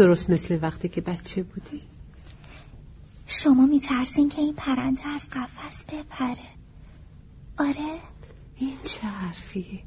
درست 0.00 0.30
مثل 0.30 0.58
وقتی 0.62 0.88
که 0.88 1.00
بچه 1.00 1.42
بودی؟ 1.42 1.82
شما 3.44 3.66
میترسین 3.66 4.28
که 4.28 4.40
این 4.40 4.54
پرنده 4.54 5.08
از 5.08 5.20
قفس 5.32 5.84
بپره. 5.88 6.48
آره؟ 7.58 8.00
این 8.56 8.76
چه 8.82 9.06
حرفیه؟ 9.06 9.82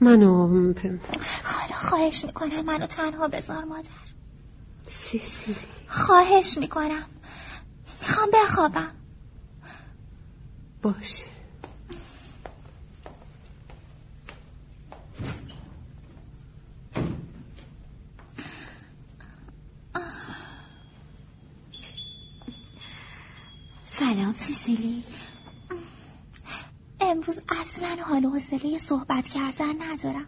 منو 0.00 0.46
حالا 1.44 1.76
خواهش 1.88 2.24
می‌کنم 2.24 2.64
منو 2.64 2.86
تنها 2.86 3.28
بذار 3.28 3.64
مادر. 3.64 3.88
سیسیلی 4.84 5.56
خواهش 5.88 6.58
می‌کنم. 6.58 7.06
می‌خوام 8.02 8.28
بخوابم. 8.34 8.92
باشه. 10.82 11.31
سلام 24.12 24.34
سیسیلی 24.46 25.04
امروز 27.00 27.36
اصلا 27.48 27.96
حال 28.04 28.24
و 28.24 28.30
حوصله 28.30 28.78
صحبت 28.78 29.24
کردن 29.26 29.82
ندارم. 29.82 30.26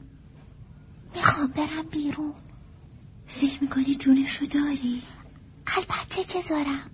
می‌خوام 1.15 1.47
برم 1.47 1.83
بیرون. 1.91 2.35
فکر 3.27 3.63
می‌کنی 3.63 3.95
جونشو 3.97 4.47
داری؟ 4.47 5.03
البته 5.67 6.25
که 6.29 6.43
دارم. 6.51 6.91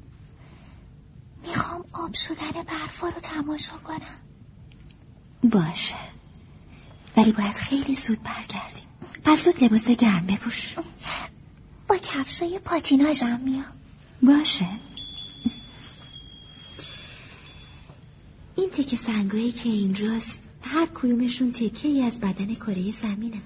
می‌خوام 1.42 1.84
آب 1.92 2.10
شدن 2.28 2.62
برفا 2.62 3.08
رو 3.08 3.20
تماشا 3.22 3.76
کنم. 3.76 4.20
باشه. 5.42 5.98
ولی 7.16 7.32
باید 7.32 7.56
خیلی 7.56 7.96
زود 8.08 8.18
برگردیم. 8.22 8.88
پس 9.24 9.44
زود 9.44 9.64
لباس 9.64 9.96
گرم 9.98 10.26
بپوش. 10.26 10.74
با 11.88 11.96
کفشای 11.96 12.58
پاتیناژم 12.58 13.40
میام. 13.40 13.72
باشه. 14.22 14.89
این 18.76 18.84
تکه 18.84 18.96
سنگایی 18.96 19.52
که 19.52 19.68
اینجاست 19.68 20.38
هر 20.62 20.86
کدومشون 20.86 21.52
تکه 21.52 21.88
ای 21.88 22.02
از 22.02 22.20
بدن 22.20 22.54
کره 22.54 22.94
زمینه. 23.02 23.42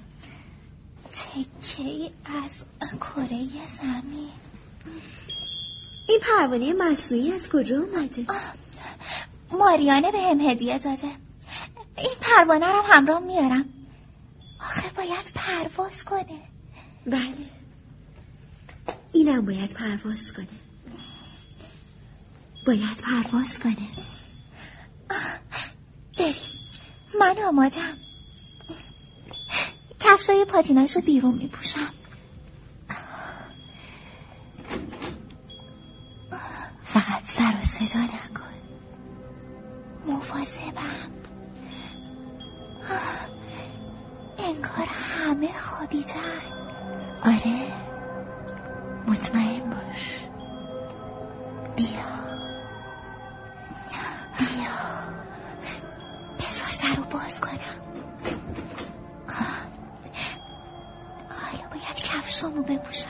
تکه 1.13 2.11
از 2.25 2.51
کره 3.01 3.49
زمین. 3.83 4.29
این 6.09 6.21
پروانه 6.21 6.73
مصنوعی 6.73 7.33
از 7.33 7.41
کجا 7.53 7.77
اومده؟ 7.77 8.27
ماریانه 9.53 10.13
به 10.13 10.19
هم 10.19 10.41
هدیه 10.41 10.79
داده. 10.79 11.11
این 11.99 12.17
پروانه 12.21 12.67
رو 12.67 12.83
همراه 12.83 13.21
میارم. 13.21 13.65
آخه 14.61 14.91
باید 14.97 15.27
پرواز 15.35 16.05
کنه. 16.07 16.41
بله. 17.07 17.51
اینم 19.13 19.47
باید 19.47 19.73
پرواز 19.73 20.33
کنه. 20.37 20.49
باید 22.67 22.97
پرواز 22.97 23.59
کنه. 23.63 23.89
بریم 26.19 26.35
من 27.21 27.37
آمادم 27.49 27.99
کفشای 30.01 30.45
پاتیناش 30.45 30.91
رو 30.97 31.03
بیرون 31.03 31.35
میپوشم 31.35 31.93
فقط 36.95 37.23
سر 37.39 37.55
و 37.63 37.67
صدا 37.79 38.01
نکن 38.01 38.55
مواظبم 40.07 41.11
انگار 44.39 44.87
همه 44.89 45.59
خوابیدن 45.59 46.41
آره 47.25 47.73
مطمئن 49.07 49.71
باش 49.71 50.21
بیا 51.77 51.89
بیا 54.39 55.04
باز 57.15 57.41
کنم. 57.41 57.59
حالا 61.29 61.69
باید 61.71 61.97
کفشامو 61.97 62.63
بپوشم؟ 62.63 63.09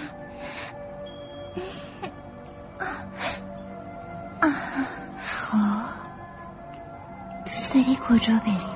خب. 5.21 5.57
دوست 7.47 7.75
داری 7.75 7.99
کجا 8.09 8.41
بریم؟ 8.47 8.75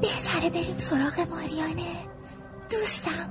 بهتره 0.00 0.50
بریم 0.50 0.78
سراغ 0.78 1.28
ماریانه. 1.30 2.06
دوستم. 2.70 3.28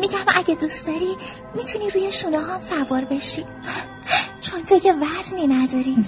میگم 0.00 0.24
اگه 0.34 0.54
دوست 0.54 0.86
داری 0.86 1.16
می‌تونی 1.54 1.90
روی 1.90 2.10
شونه 2.22 2.38
هم 2.38 2.60
سوار 2.60 3.04
بشی. 3.04 3.46
تو 4.68 4.78
که 4.78 4.92
وزنی 4.92 5.46
نداری. 5.46 5.96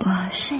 باشه. 0.00 0.56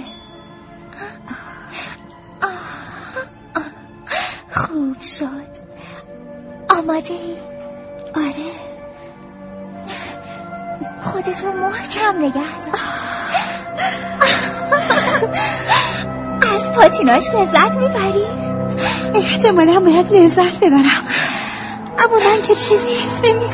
خوب 4.55 4.97
شد. 5.19 5.51
آماده 6.77 7.13
ای؟ 7.13 7.35
آره. 8.15 8.51
خودتو 11.03 11.51
محکم 11.51 12.17
نگه. 12.17 12.41
از 16.53 16.61
پاتیناش 16.75 17.23
لذت 17.27 17.71
می‌بری؟ 17.71 18.25
احتمالا 19.15 19.79
باید 19.79 20.13
لذت 20.13 20.59
ببرم. 20.59 21.07
اما 21.99 22.19
من 22.19 22.41
که 22.41 22.55
چیزی 22.55 22.97
حس 22.97 23.29
نمی 23.29 23.49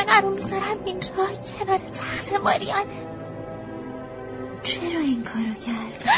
رو 0.00 0.30
می‌ذارم 0.30 0.84
اینجا 0.84 1.08
کنار 1.58 1.78
تخت 1.78 2.32
ماریانه 2.44 3.06
چرا 4.62 5.00
این 5.00 5.24
کارو 5.24 5.54
کردی؟ 5.66 6.10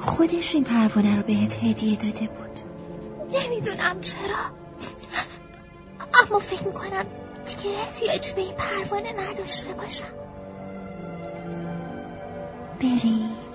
خودش 0.00 0.54
این 0.54 0.64
پروانه 0.64 1.16
رو 1.16 1.22
بهت 1.22 1.52
هدیه 1.52 1.96
داده 1.96 2.26
بود. 2.28 2.46
نمی‌دونم 3.32 4.00
چرا. 4.00 4.56
اما 6.22 6.38
فکر 6.38 6.64
می‌کنم 6.66 7.04
دیگه 7.46 7.78
احتیاج 7.78 8.34
به 8.34 8.40
این 8.40 8.54
پروانه 8.54 9.12
نداشته 9.12 9.72
باشم. 9.72 10.16
بری. 12.80 13.45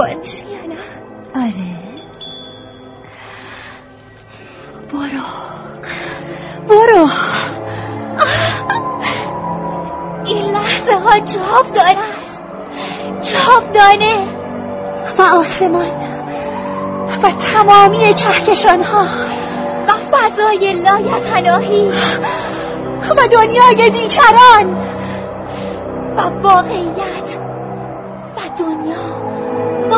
سوار 0.00 0.14
میشه 0.14 0.66
نه 0.66 0.78
آره. 1.34 1.80
برو. 4.92 5.26
برو. 6.68 7.08
این 10.24 10.54
لحظه 10.54 10.92
ها 10.92 11.18
جاودانه 11.18 11.98
است. 12.16 12.30
جاودانه. 13.32 14.26
و 15.18 15.22
آسمان 15.22 16.10
و 17.22 17.28
تمامی 17.28 17.98
کهکشان 17.98 18.82
ها. 18.82 19.08
و 19.88 19.92
فضای 20.12 20.72
لایتناهی. 20.72 21.88
و 23.10 23.28
دنیای 23.32 23.90
دیگران 23.90 24.76
و 26.16 26.20
واقعیت. 26.42 27.30
و 28.36 28.58
دنیا. 28.58 29.29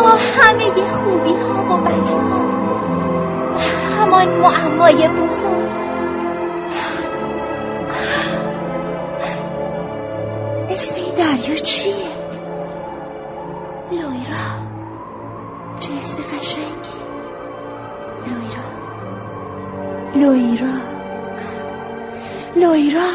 با 0.01 0.09
همه 0.09 0.71
خوبی 0.71 1.35
ها 1.35 1.75
و 1.75 1.81
بدی 1.81 2.09
ها 2.09 2.43
همان 3.97 4.29
معمای 4.29 5.09
بزرگ 5.09 5.73
اسم 10.71 10.95
این 10.95 11.15
دریا 11.15 11.57
چیه؟ 11.57 11.95
لویرا. 13.91 14.47
چه 15.81 15.89
اسم 15.93 16.23
قشنگی 16.23 16.99
لویرا. 18.27 18.73
لویرا 20.15 20.79
لویرا 22.57 23.11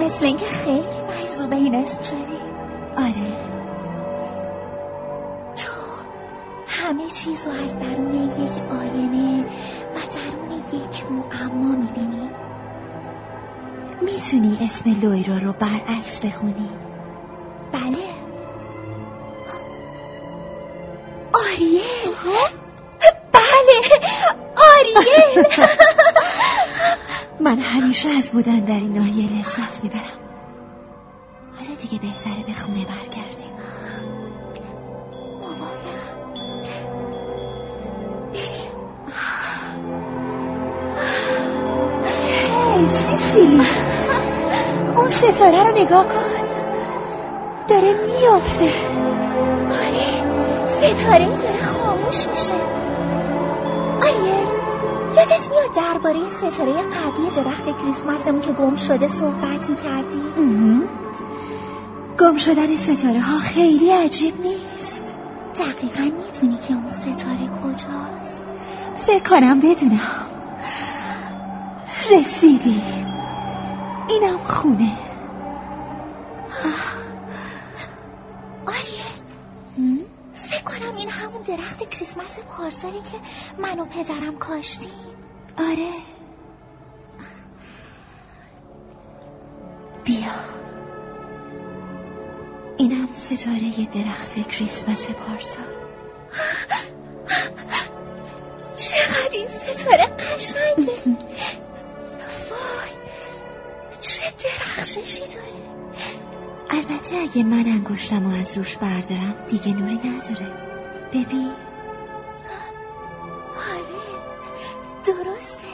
مثل 0.00 0.24
اینکه 0.24 0.46
خیلی 0.46 1.02
مجذوب 1.08 1.52
این 1.52 1.74
اسم 1.74 2.02
شدی 2.02 2.38
آره. 2.96 3.51
همه 6.92 7.10
چیز 7.10 7.38
رو 7.46 7.52
از 7.52 7.78
درون 7.78 8.14
یک 8.14 8.62
آینه 8.70 9.44
و 9.94 9.98
درون 10.14 10.58
یک 10.72 11.04
معما 11.10 11.76
می‌بینی. 11.76 12.30
می‌تونی 14.02 14.58
اسم 14.60 15.00
لویرا 15.00 15.38
رو 15.38 15.52
برعکس 15.52 16.20
بخونی. 16.24 16.70
بله. 17.72 18.04
آریل 21.34 21.82
بله. 23.32 23.78
آریل 24.56 25.44
من 27.44 27.58
همیشه 27.58 28.08
از 28.08 28.30
بودن 28.32 28.60
در 28.60 28.74
این 28.74 28.92
ناحیه 28.98 29.32
لذت 29.32 29.84
می‌برم. 29.84 30.18
حالا 31.56 31.74
دیگه 31.82 31.98
بهتره 31.98 32.44
به 32.46 32.52
خونه 32.52 32.84
برگردیم 32.86 33.21
سیسیلی 43.32 43.66
اون 44.96 45.10
ستاره 45.10 45.62
رو 45.64 45.78
نگاه 45.78 46.04
کن. 46.08 46.22
داره 47.68 47.92
میافته. 48.06 48.72
آره. 49.70 50.66
ستاره 50.66 51.26
داره 51.26 51.62
خاموش 51.62 52.28
میشه. 52.28 52.54
آریل 54.02 54.46
یادت 55.16 55.50
میاد 55.50 55.74
درباره 55.76 56.18
ستاره 56.38 56.72
قبلی 56.72 57.30
درخت 57.36 57.64
کریسمسمون 57.64 58.40
که 58.40 58.52
گم 58.52 58.76
شده 58.76 59.08
صحبت 59.08 59.70
می‌کردی؟ 59.70 60.22
گم 62.20 62.38
شدن 62.38 62.96
ستاره 62.96 63.20
ها 63.20 63.38
خیلی 63.38 63.90
عجیب 63.90 64.34
نیست. 64.40 64.92
دقیقا 65.54 66.02
می‌دونی 66.02 66.58
که 66.68 66.74
اون 66.74 66.92
ستاره 67.02 67.48
کجاست؟ 67.64 68.42
فکر 69.06 69.28
کنم 69.30 69.60
بدونم. 69.60 70.26
رسیدی 72.10 72.82
اینم 74.12 74.38
خونه. 74.38 74.98
آریل 78.66 79.22
فکر 80.34 80.62
کنم 80.64 80.96
این 80.96 81.10
همون 81.10 81.42
درخت 81.42 81.90
کریسمس 81.90 82.38
پارسالی 82.48 83.00
که 83.00 83.18
من 83.58 83.80
و 83.80 83.84
پدرم 83.84 84.38
کاشتیم. 84.38 84.90
آره. 85.58 85.92
بیا. 90.04 90.32
اینم 92.76 93.08
ستاره 93.14 93.86
درخت 93.94 94.48
کریسمس 94.48 95.06
پارسا. 95.10 95.62
چقدر 98.76 99.32
این 99.32 99.48
ستاره 99.48 100.06
قشنگه. 100.06 101.71
چه 104.22 104.48
درخششی 104.58 105.20
داره 105.20 105.52
البته 106.70 107.16
اگه 107.16 107.42
من 107.44 107.64
انگشتم 107.66 108.26
و 108.26 108.34
از 108.34 108.56
روش 108.58 108.76
بردارم 108.76 109.34
دیگه 109.50 109.68
نوری 109.68 109.94
نداره. 110.08 110.52
ببین. 111.12 111.52
آره 113.56 114.02
درسته. 115.06 115.68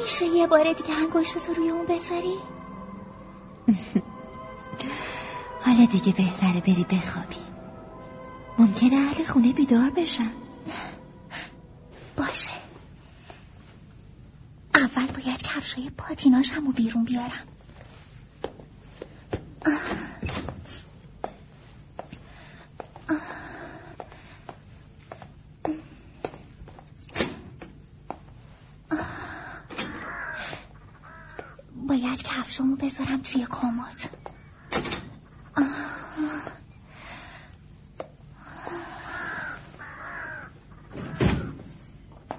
میشه 0.00 0.24
یه 0.24 0.46
بار 0.46 0.72
دیگه 0.72 0.94
انگشتتو 1.02 1.54
روی 1.54 1.70
اون 1.70 1.84
بذاری؟ 1.86 2.38
حالا 5.64 5.84
دیگه 5.84 6.12
بهتره 6.12 6.60
بری 6.60 6.84
بخوابی. 6.90 7.36
ممکنه 8.58 8.96
اهل 8.96 9.24
خونه 9.24 9.52
بیدار 9.52 9.90
بشن. 9.90 10.32
باشه. 12.16 12.59
کفشای 15.80 15.90
پاتیناشم 15.90 16.66
رو 16.66 16.72
بیرون 16.72 17.04
بیارم. 17.04 17.46
باید 31.88 32.22
کفشامو 32.22 32.76
بذارم 32.76 33.22
توی 33.22 33.46
کمد. 33.50 34.10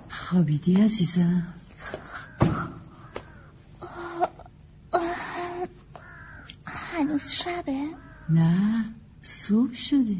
خوابیدی 0.10 0.82
عزیزم؟ 0.82 1.61
نه 8.34 8.86
صبح 9.48 9.74
شده. 9.89 10.17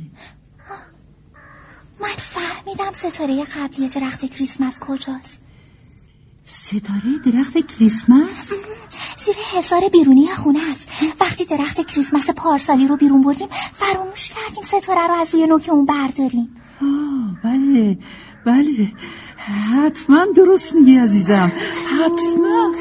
من 2.02 2.15
فهمیدم 2.34 2.91
ستاره 3.00 3.43
قبلی 3.43 3.89
درخت 3.95 4.26
کریسمس 4.26 4.74
کجاست. 4.82 5.41
ستاره 6.45 7.17
درخت 7.26 7.54
کریسمس؟ 7.54 8.50
زیر 9.26 9.36
حصار 9.54 9.82
بیرونی 9.91 10.28
خونه 10.28 10.60
است. 10.71 10.89
وقتی 11.21 11.45
درخت 11.45 11.76
کریسمس 11.76 12.30
پارسالی 12.38 12.88
رو 12.88 12.97
بیرون 12.97 13.21
بردیم 13.21 13.47
فراموش 13.80 14.28
کردیم 14.30 14.82
ستاره 14.82 15.08
رو 15.08 15.13
از 15.13 15.34
روی 15.34 15.47
نوک 15.47 15.69
اون 15.69 15.86
برداریم. 15.86 16.50
آه 16.82 17.41
بله 17.43 17.97
بله. 18.45 18.91
حتما 19.38 20.26
درست 20.36 20.74
میگی 20.74 20.97
عزیزم. 20.97 21.52
حتما. 22.00 22.71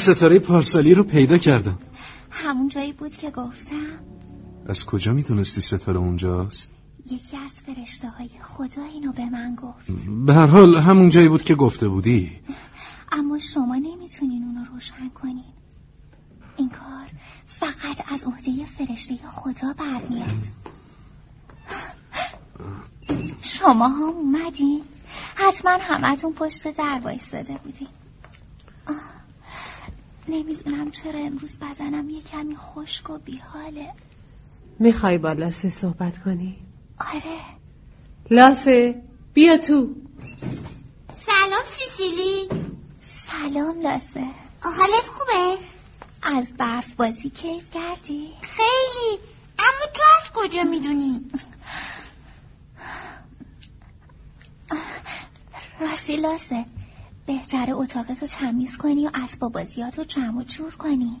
ستاره 0.00 0.38
پارسالی 0.38 0.94
رو 0.94 1.04
پیدا 1.04 1.38
کردم. 1.38 1.78
همون 2.30 2.68
جایی 2.68 2.92
بود 2.92 3.16
که 3.16 3.30
گفتم. 3.30 3.98
از 4.66 4.84
کجا 4.84 5.12
می‌دونستی 5.12 5.60
ستاره 5.60 5.98
اونجاست؟ 5.98 6.70
یکی 7.06 7.36
از 7.36 7.50
فرشته 7.66 8.08
های 8.08 8.30
خدا 8.42 8.82
اینو 8.94 9.12
به 9.12 9.30
من 9.30 9.54
گفت. 9.54 9.92
به 10.26 10.34
هر 10.34 10.46
حال 10.46 10.76
همون 10.76 11.08
جایی 11.08 11.28
بود 11.28 11.42
که 11.42 11.54
گفته 11.54 11.88
بودی. 11.88 12.32
اما 13.12 13.38
شما 13.54 13.74
نمی‌تونین 13.74 14.42
اونو 14.42 14.64
روشن 14.72 15.08
کنین. 15.08 15.44
این 16.56 16.68
کار 16.68 17.06
فقط 17.60 18.12
از 18.12 18.20
عهده 18.26 18.66
فرشته 18.66 19.14
خدا 19.32 19.72
برمیاد. 19.78 20.42
شما 23.58 23.88
هم 23.88 24.02
اومدین؟ 24.02 24.82
حتما 25.34 25.70
همتون 25.80 26.32
پشت 26.32 26.76
در 26.78 27.00
وایستاده 27.04 27.60
بودین. 27.64 27.88
آه، 28.88 29.15
نمی‌دونم 30.28 30.90
چرا 30.90 31.20
امروز 31.20 31.58
بدنم 31.58 32.10
یه 32.10 32.22
کمی 32.22 32.56
خشک 32.56 33.10
و 33.10 33.18
بیحاله 33.18 33.92
می‌خوای 34.78 35.18
با 35.18 35.32
لاسه 35.32 35.72
صحبت 35.80 36.22
کنی؟ 36.24 36.56
آره 37.00 37.40
لاسه 38.30 39.02
بیا 39.34 39.58
تو 39.58 39.94
سلام 41.26 41.64
سیسیلی 41.78 42.48
سلام 43.26 43.80
لاسه 43.80 44.30
حالت 44.60 45.04
خوبه؟ 45.12 45.58
از 46.22 46.56
برف 46.58 46.94
بازی 46.96 47.30
کیف 47.30 47.70
کردی؟ 47.70 48.30
خیلی 48.42 49.20
اما 49.58 49.86
تو 49.94 50.02
از 50.18 50.32
کجا 50.34 50.70
می‌دونی؟ 50.70 51.20
راستی 55.80 56.16
لاسه 56.16 56.75
بهتره 57.26 57.72
اتاقتو 57.72 58.26
تمیز 58.40 58.76
کنی 58.76 59.06
و 59.06 59.10
اسباب 59.14 59.52
بازیاتو 59.52 60.04
جمع 60.04 60.38
و 60.38 60.42
جور 60.42 60.74
کنی. 60.74 61.16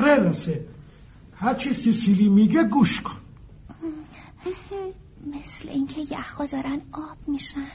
آره 0.00 0.14
راسه 0.14 0.64
هر 1.36 1.54
چی 1.54 1.72
سیسیلی 1.72 2.28
میگه 2.28 2.64
گوش 2.64 2.88
کن. 3.04 3.16
مثل 5.34 5.68
اینکه 5.68 6.00
یخها 6.00 6.46
دارن 6.46 6.80
آب 6.92 7.16
میشن. 7.28 7.68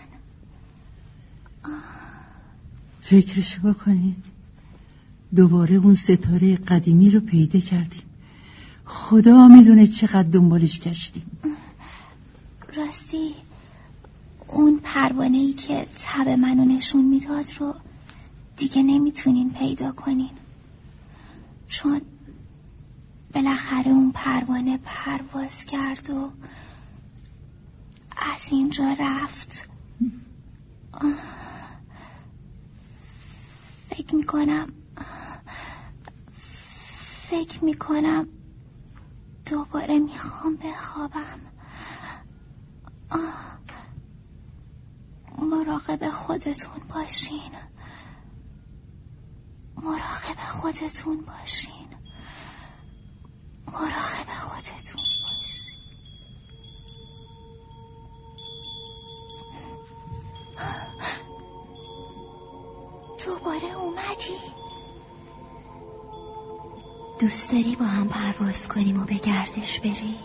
فکرش 3.10 3.60
بکنید. 3.64 4.24
دوباره 5.36 5.76
اون 5.76 5.94
ستاره 5.94 6.56
قدیمی 6.56 7.10
رو 7.10 7.20
پیدا 7.20 7.60
کردیم. 7.60 8.04
خدا 8.86 9.48
می‌دونه 9.48 9.88
چقدر 9.88 10.30
دنبالش 10.30 10.80
گشتیم. 10.80 11.24
راستی 12.78 13.36
اون 14.52 14.80
پروانه 14.84 15.38
ای 15.38 15.54
که 15.54 15.88
تب 15.98 16.28
منو 16.28 16.66
نشون 16.66 17.06
می‌داد 17.06 17.46
رو 17.60 17.76
دیگه 18.58 18.84
نمی‌تونین 18.84 19.54
پیدا 19.54 19.92
کنین. 19.92 20.30
چون 21.68 22.02
بالاخره 23.34 23.88
اون 23.88 24.12
پروانه 24.12 24.80
پرواز 24.86 25.66
کرد 25.68 26.10
و 26.10 26.32
از 28.18 28.40
اینجا 28.52 28.96
رفت. 29.00 29.52
فکر 33.90 34.16
می‌کنم 34.16 34.68
فکر 37.30 37.64
می‌کنم 37.64 38.28
دوباره 39.46 40.00
می‌خوام 40.00 40.56
بخوابم. 40.56 41.40
مراقب 45.38 46.10
خودتون 46.10 46.80
باشین. 46.94 47.52
مراقب 49.78 50.38
خودتون 50.62 51.26
باشین. 51.26 51.88
مراقب 53.68 54.28
خودتون 54.40 55.06
باشین. 55.24 55.72
دوباره 63.26 63.74
اومدی؟ 63.76 64.40
دوست 67.20 67.52
داری 67.52 67.76
با 67.76 67.86
هم 67.86 68.10
پرواز 68.10 68.68
کنیم 68.68 69.02
و 69.02 69.06
به 69.06 69.16
گردش 69.16 69.80
بریم 69.84 70.16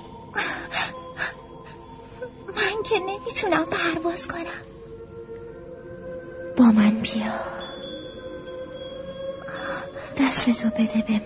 من 7.19 7.23
بیا 7.23 7.41
دستتو 10.21 10.69
بده 10.71 11.03
به 11.09 11.21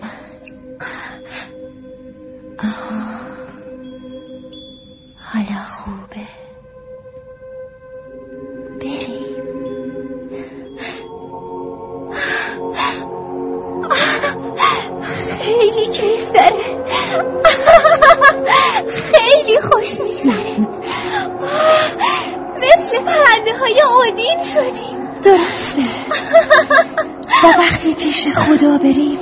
و 27.43 27.47
وقتی 27.47 27.93
پیش 27.93 28.37
خدا 28.37 28.77
بریم 28.77 29.19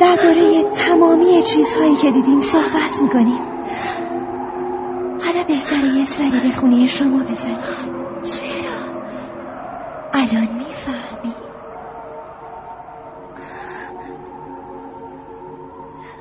درباره 0.00 0.62
تمامی 0.62 1.42
چیزهایی 1.42 1.96
که 1.96 2.10
دیدیم 2.10 2.42
صحبت 2.52 3.02
می‌کنیم. 3.02 3.38
حالا 5.24 5.44
بهتره 5.48 5.86
یه 5.98 6.06
سری 6.18 6.40
به 6.40 6.56
خونه 6.60 6.86
شما 6.86 7.24
بزنیم. 7.24 7.58
چرا؟ 8.22 8.76
الان 10.12 10.48
می‌فهمی. 10.58 11.34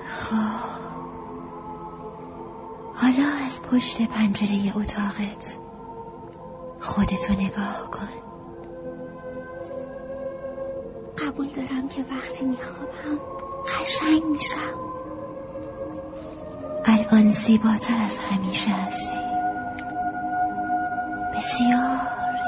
خب. 0.08 0.65
حالا 2.93 3.45
از 3.45 3.62
پشت 3.71 4.01
پنجره 4.01 4.73
اتاقت 4.77 5.45
خودتو 6.81 7.34
نگاه 7.34 7.89
کن. 7.91 8.35
قبول 11.17 11.47
دارم 11.47 11.89
که 11.89 12.01
وقتی 12.01 12.45
میخوابم 12.45 13.19
قشنگ 13.65 14.23
میشم. 14.32 14.75
الان 16.86 17.34
زیباتر 17.47 17.97
از 17.97 18.17
همیشه 18.32 18.71
هستی. 18.71 19.25
بسیار 21.34 21.99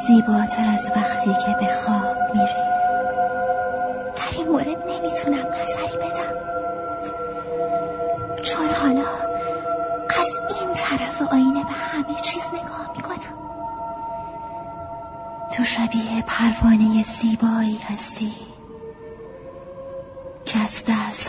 زیباتر 0.07 0.67
از 0.67 0.85
وقتی 0.95 1.33
که 1.33 1.55
به 1.59 1.67
خواب 1.85 2.17
میری. 2.33 2.67
در 4.15 4.37
این 4.37 4.47
مورد 4.47 4.87
نمی‌تونم 4.87 5.45
نظری 5.47 5.97
بدم. 5.97 6.33
چون 8.43 8.69
حالا 8.69 9.07
از 10.09 10.57
این 10.59 10.73
طرف 10.73 11.21
آینه 11.31 11.63
به 11.63 11.71
همه 11.71 12.15
چیز 12.21 12.43
نگاه 12.53 12.91
می‌کنم. 12.95 13.37
تو 15.55 15.63
شبیه 15.63 16.23
پروانه 16.27 17.05
زیبایی 17.21 17.77
هستی. 17.77 18.56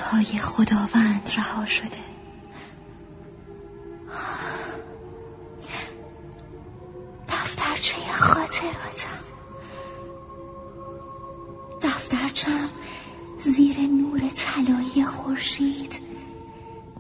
دستهای 0.09 0.39
خداوند 0.39 1.31
رها 1.37 1.65
شده. 1.67 2.05
دفترچه 7.29 8.13
خاطراتم. 8.13 9.25
دفترچم 11.83 12.69
زیر 13.45 13.81
نور 13.81 14.21
طلایی 14.21 15.05
خورشید 15.05 15.93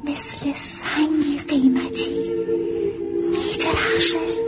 مثل 0.05 0.53
سنگی 0.83 1.38
قیمتی 1.38 2.35
میدرخشه. 3.31 4.47